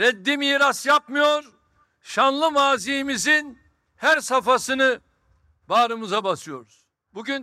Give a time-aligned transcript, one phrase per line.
[0.00, 1.44] reddi miras yapmıyor,
[2.02, 3.58] şanlı mazimizin
[3.96, 5.00] her safhasını
[5.68, 6.80] bağrımıza basıyoruz.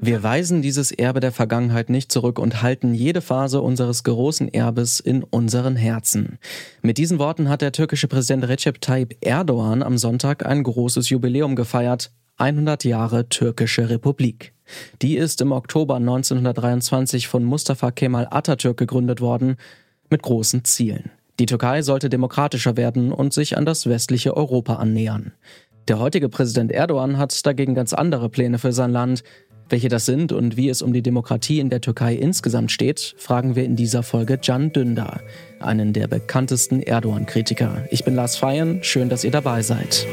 [0.01, 5.01] Wir weisen dieses Erbe der Vergangenheit nicht zurück und halten jede Phase unseres großen Erbes
[5.01, 6.39] in unseren Herzen.
[6.83, 11.55] Mit diesen Worten hat der türkische Präsident Recep Tayyip Erdogan am Sonntag ein großes Jubiläum
[11.55, 12.11] gefeiert.
[12.37, 14.53] 100 Jahre türkische Republik.
[15.01, 19.57] Die ist im Oktober 1923 von Mustafa Kemal Atatürk gegründet worden,
[20.09, 21.11] mit großen Zielen.
[21.39, 25.33] Die Türkei sollte demokratischer werden und sich an das westliche Europa annähern.
[25.87, 29.23] Der heutige Präsident Erdogan hat dagegen ganz andere Pläne für sein Land.
[29.69, 33.55] Welche das sind und wie es um die Demokratie in der Türkei insgesamt steht, fragen
[33.55, 35.21] wir in dieser Folge Can Dündar,
[35.59, 37.85] einen der bekanntesten Erdogan-Kritiker.
[37.91, 40.07] Ich bin Lars Feyen, schön, dass ihr dabei seid.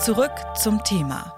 [0.00, 1.37] Zurück zum Thema.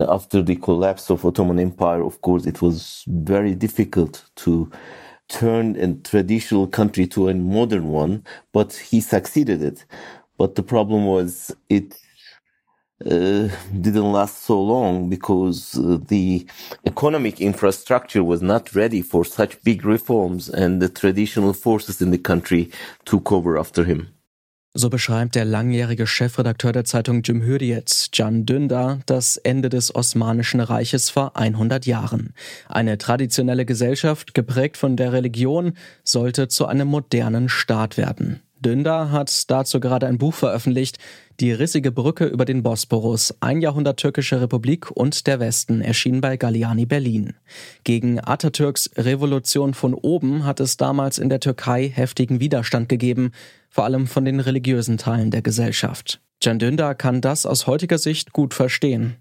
[0.00, 4.70] After the collapse of Ottoman Empire, of course, it was very difficult to
[5.28, 9.84] turn a traditional country to a modern one, but he succeeded it.
[10.36, 11.96] But the problem was it
[13.06, 13.48] uh,
[13.80, 16.46] didn't last so long because uh, the
[16.86, 22.18] economic infrastructure was not ready for such big reforms and the traditional forces in the
[22.18, 22.70] country
[23.04, 24.13] took over after him.
[24.76, 31.10] So beschreibt der langjährige Chefredakteur der Zeitung Cumhuriyet, Can Dündar, das Ende des Osmanischen Reiches
[31.10, 32.34] vor 100 Jahren.
[32.68, 38.40] Eine traditionelle Gesellschaft, geprägt von der Religion, sollte zu einem modernen Staat werden.
[38.64, 40.98] Dündar hat dazu gerade ein Buch veröffentlicht,
[41.40, 46.36] Die rissige Brücke über den Bosporus, ein Jahrhundert türkische Republik und der Westen, erschien bei
[46.36, 47.34] Galliani Berlin.
[47.82, 53.32] Gegen Atatürks Revolution von oben hat es damals in der Türkei heftigen Widerstand gegeben,
[53.68, 56.20] vor allem von den religiösen Teilen der Gesellschaft.
[56.40, 59.16] Can Dündar kann das aus heutiger Sicht gut verstehen.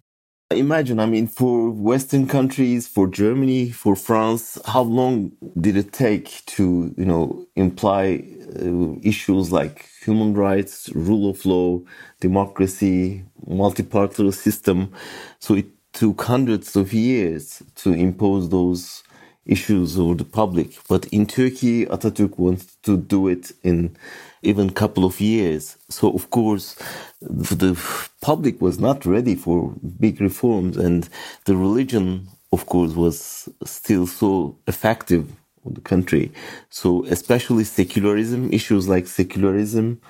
[0.54, 6.46] Imagine, I mean, for Western countries, for Germany, for France, how long did it take
[6.48, 8.23] to, you know, imply
[8.59, 11.81] uh, issues like human rights, rule of law,
[12.19, 14.92] democracy, multiparty system?
[15.40, 19.03] So it took hundreds of years to impose those
[19.46, 20.72] issues over the public.
[20.88, 23.96] But in Turkey, Atatürk wants to do it in
[24.42, 25.78] even couple of years.
[25.90, 26.78] So of course,
[27.22, 27.80] the
[28.22, 31.08] public was not ready for big reforms and
[31.46, 35.31] the religion, of course, was still so effective
[35.66, 36.31] on the country.
[36.70, 40.02] So especially secularism, issues like secularism,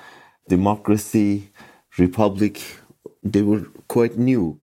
[0.48, 1.50] democracy,
[1.98, 2.62] republic,
[3.24, 4.60] they were quite new.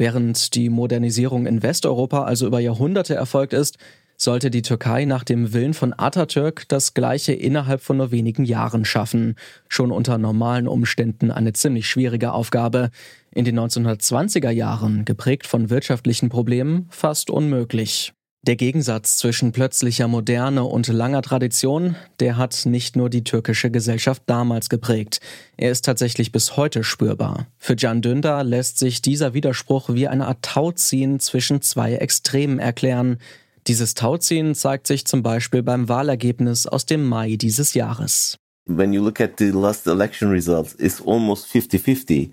[0.00, 3.76] Während die Modernisierung in Westeuropa also über Jahrhunderte erfolgt ist,
[4.16, 8.86] sollte die Türkei nach dem Willen von Atatürk das Gleiche innerhalb von nur wenigen Jahren
[8.86, 9.34] schaffen.
[9.68, 12.88] Schon unter normalen Umständen eine ziemlich schwierige Aufgabe.
[13.30, 18.14] In den 1920er Jahren, geprägt von wirtschaftlichen Problemen, fast unmöglich.
[18.42, 24.22] Der Gegensatz zwischen plötzlicher Moderne und langer Tradition, der hat nicht nur die türkische Gesellschaft
[24.24, 25.20] damals geprägt.
[25.58, 27.48] Er ist tatsächlich bis heute spürbar.
[27.58, 33.18] Für Can Dündar lässt sich dieser Widerspruch wie eine Art Tauziehen zwischen zwei Extremen erklären.
[33.66, 38.38] Dieses Tauziehen zeigt sich zum Beispiel beim Wahlergebnis aus dem Mai dieses Jahres.
[38.64, 42.30] When you look at the last election results, it's almost 50-50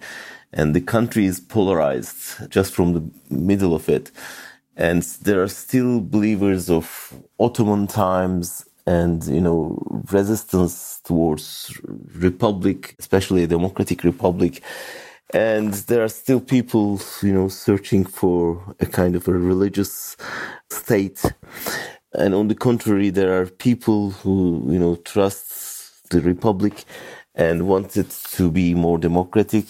[0.54, 4.14] and the country is polarized just from the middle of it.
[4.78, 11.76] And there are still believers of Ottoman times and, you know, resistance towards
[12.14, 14.62] republic, especially a democratic republic.
[15.34, 20.16] And there are still people, you know, searching for a kind of a religious
[20.70, 21.22] state.
[22.14, 26.86] And on the contrary, there are people who, you know, trust the republic
[27.36, 29.66] and want it to be more democratic.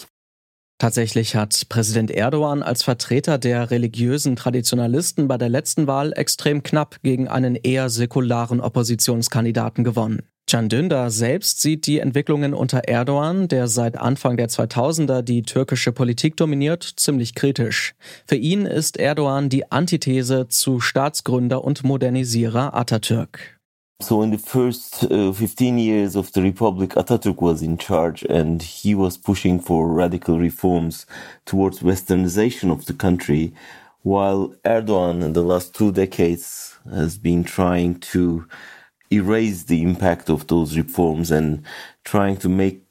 [0.79, 6.97] Tatsächlich hat Präsident Erdogan als Vertreter der religiösen Traditionalisten bei der letzten Wahl extrem knapp
[7.01, 10.21] gegen einen eher säkularen Oppositionskandidaten gewonnen.
[10.49, 15.91] Can Dündar selbst sieht die Entwicklungen unter Erdogan, der seit Anfang der 2000er die türkische
[15.91, 17.95] Politik dominiert, ziemlich kritisch.
[18.25, 23.56] Für ihn ist Erdogan die Antithese zu Staatsgründer und Modernisierer Atatürk.
[23.99, 28.61] So in the first uh, 15 years of the republic, Atatürk was in charge and
[28.61, 31.07] he was pushing for radical reforms
[31.45, 33.53] towards westernization of the country,
[34.03, 38.47] while Erdogan in the last two decades has been trying to
[39.11, 41.63] erase the impact of those reforms and
[42.03, 42.83] trying to make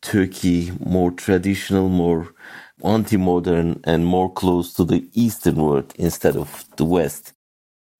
[0.00, 2.34] Turkey more traditional, more
[2.82, 7.34] anti-modern and more close to the Eastern world instead of the West.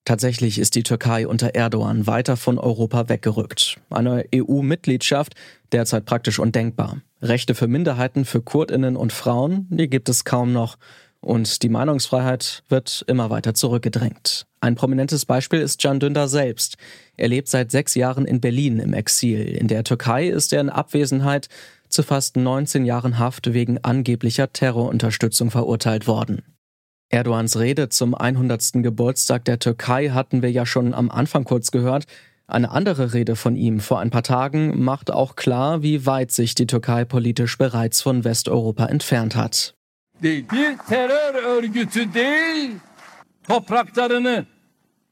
[0.08, 3.78] Tatsächlich ist die Türkei unter Erdogan weiter von Europa weggerückt.
[3.90, 5.34] Eine EU-Mitgliedschaft
[5.70, 7.02] derzeit praktisch undenkbar.
[7.20, 10.78] Rechte für Minderheiten, für Kurdinnen und Frauen, die gibt es kaum noch.
[11.20, 14.46] und die Meinungsfreiheit wird immer weiter zurückgedrängt.
[14.62, 16.78] Ein prominentes Beispiel ist Can Dündar selbst.
[17.18, 19.44] Er lebt seit sechs Jahren in Berlin im Exil.
[19.44, 21.50] In der Türkei ist er in Abwesenheit
[21.90, 26.40] zu fast 19 Jahren Haft wegen angeblicher Terrorunterstützung verurteilt worden.
[27.10, 28.82] Erdogans Rede zum 100.
[28.82, 32.04] Geburtstag der Türkei hatten wir ja schon am Anfang kurz gehört.
[32.46, 36.54] Eine andere Rede von ihm vor ein paar Tagen macht auch klar, wie weit sich
[36.54, 39.74] die Türkei politisch bereits von Westeuropa entfernt hat.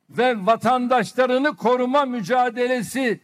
[0.08, 3.20] Ve vatandaşlarını koruma mücadelesi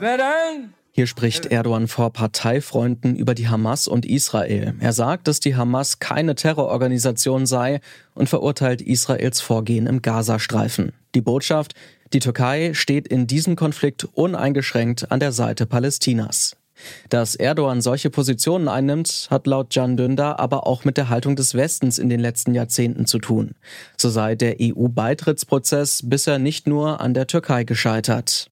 [0.00, 4.74] veren Hier spricht Erdogan vor Parteifreunden über die Hamas und Israel.
[4.80, 7.80] Er sagt, dass die Hamas keine Terrororganisation sei
[8.14, 10.92] und verurteilt Israels Vorgehen im Gazastreifen.
[11.14, 11.74] Die Botschaft,
[12.12, 16.56] die Türkei steht in diesem Konflikt uneingeschränkt an der Seite Palästinas.
[17.08, 21.54] Dass Erdogan solche Positionen einnimmt, hat laut Can Dündar aber auch mit der Haltung des
[21.54, 23.52] Westens in den letzten Jahrzehnten zu tun.
[23.96, 28.50] So sei der EU-Beitrittsprozess bisher nicht nur an der Türkei gescheitert.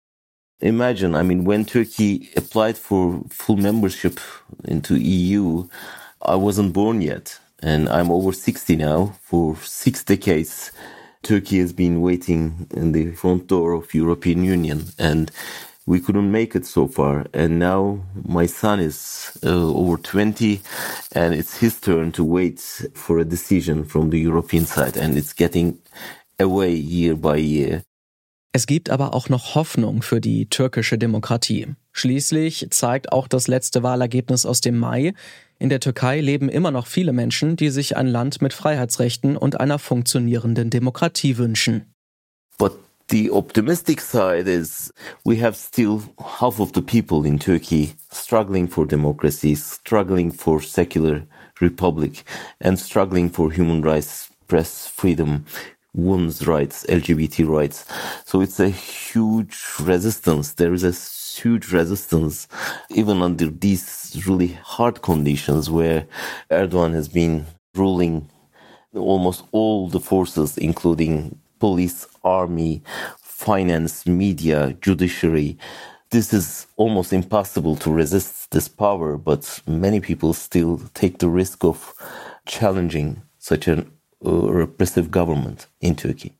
[0.60, 4.18] Imagine, I mean, when Turkey applied for full membership
[4.64, 5.68] into EU,
[6.20, 9.14] I wasn't born yet, and I'm over 60 now.
[9.22, 10.72] For six decades,
[11.22, 15.30] Turkey has been waiting in the front door of European Union, and
[15.86, 17.26] we couldn't make it so far.
[17.32, 20.60] And now my son is uh, over 20,
[21.12, 22.58] and it's his turn to wait
[22.94, 25.78] for a decision from the European side, and it's getting
[26.40, 27.84] away year by year.
[28.52, 31.74] Es gibt aber auch noch Hoffnung für die türkische Demokratie.
[31.92, 35.12] Schließlich zeigt auch das letzte Wahlergebnis aus dem Mai,
[35.60, 39.58] in der Türkei leben immer noch viele Menschen, die sich ein Land mit Freiheitsrechten und
[39.58, 41.92] einer funktionierenden Demokratie wünschen.
[42.58, 42.78] But
[43.10, 44.92] the optimistic side is
[45.24, 46.02] we have still
[46.40, 51.26] half of the people in Turkey struggling for democracy, struggling for secular
[51.60, 52.24] republic,
[52.60, 55.44] and struggling for human rights, press freedom,
[55.98, 57.84] women's rights, LGBT rights.
[58.24, 60.52] So it's a huge resistance.
[60.52, 60.92] There is a
[61.40, 62.48] huge resistance
[62.90, 66.06] even under these really hard conditions where
[66.50, 68.30] Erdogan has been ruling
[68.94, 72.82] almost all the forces, including police, army,
[73.20, 75.58] finance, media, judiciary.
[76.10, 81.64] This is almost impossible to resist this power, but many people still take the risk
[81.64, 81.94] of
[82.46, 83.84] challenging such a
[84.22, 86.32] repressive government in Turkey.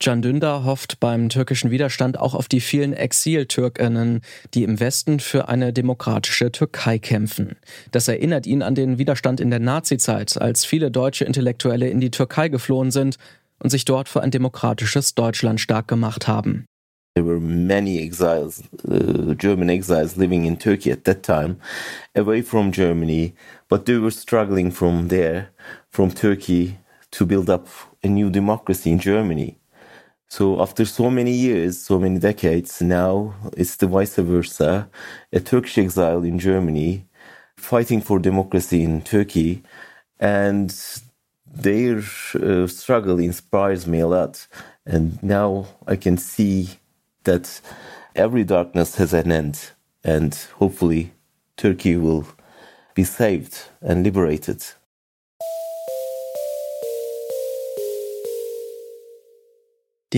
[0.00, 4.20] Can Dündar hofft beim türkischen Widerstand auch auf die vielen Exil-Türkinnen,
[4.54, 7.56] die im Westen für eine demokratische Türkei kämpfen.
[7.90, 12.12] Das erinnert ihn an den Widerstand in der Nazizeit, als viele deutsche Intellektuelle in die
[12.12, 13.16] Türkei geflohen sind
[13.58, 16.64] und sich dort für ein demokratisches Deutschland stark gemacht haben.
[17.16, 21.56] There were many exiles, uh, German exiles living in Turkey at that time,
[22.14, 23.34] away from Germany,
[23.68, 25.48] but they were struggling from there,
[25.90, 26.76] from Turkey,
[27.12, 27.66] to build up
[28.02, 29.58] a new democracy in Germany.
[30.28, 34.90] So after so many years, so many decades, now it's the vice versa.
[35.32, 37.06] A Turkish exile in Germany
[37.56, 39.62] fighting for democracy in Turkey
[40.20, 40.74] and
[41.46, 42.02] their
[42.34, 44.46] uh, struggle inspires me a lot.
[44.84, 46.68] And now I can see
[47.24, 47.60] that
[48.14, 49.70] every darkness has an end
[50.04, 51.12] and hopefully
[51.56, 52.26] Turkey will
[52.94, 54.64] be saved and liberated.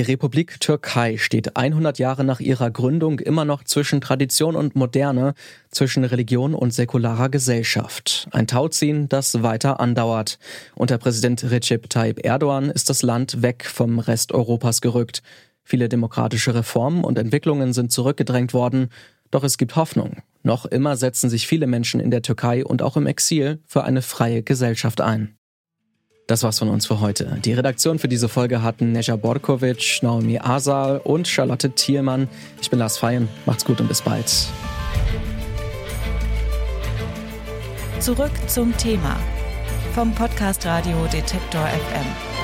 [0.00, 5.34] Die Republik Türkei steht 100 Jahre nach ihrer Gründung immer noch zwischen Tradition und Moderne,
[5.70, 8.26] zwischen Religion und säkularer Gesellschaft.
[8.30, 10.38] Ein Tauziehen, das weiter andauert.
[10.74, 15.22] Unter Präsident Recep Tayyip Erdogan ist das Land weg vom Rest Europas gerückt.
[15.64, 18.88] Viele demokratische Reformen und Entwicklungen sind zurückgedrängt worden,
[19.30, 20.22] doch es gibt Hoffnung.
[20.42, 24.00] Noch immer setzen sich viele Menschen in der Türkei und auch im Exil für eine
[24.00, 25.36] freie Gesellschaft ein.
[26.30, 27.38] Das war's von uns für heute.
[27.44, 32.28] Die Redaktion für diese Folge hatten Neja Borkovic, Naomi Asal und Charlotte Thielmann.
[32.62, 33.28] Ich bin Lars Feyen.
[33.46, 34.30] Macht's gut und bis bald.
[37.98, 39.16] Zurück zum Thema
[39.92, 42.39] vom Podcast Radio Detektor FM.